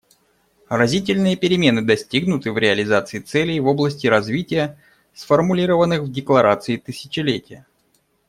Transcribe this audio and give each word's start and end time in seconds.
Разительные 0.69 1.35
перемены 1.35 1.83
достигнуты 1.83 2.51
в 2.51 2.57
реализации 2.57 3.19
целей 3.19 3.59
в 3.59 3.67
области 3.67 4.07
развития, 4.07 4.79
сформулированных 5.13 6.01
в 6.01 6.11
Декларации 6.11 6.77
тысячелетия. 6.77 7.67